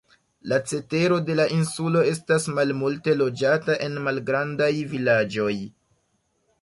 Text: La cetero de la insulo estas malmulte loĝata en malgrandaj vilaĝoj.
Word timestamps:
La 0.51 0.57
cetero 0.69 1.17
de 1.25 1.35
la 1.39 1.45
insulo 1.57 2.01
estas 2.13 2.49
malmulte 2.59 3.15
loĝata 3.19 3.77
en 3.89 4.01
malgrandaj 4.09 4.71
vilaĝoj. 4.95 5.55